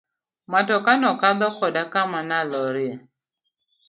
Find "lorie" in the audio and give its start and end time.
2.51-2.93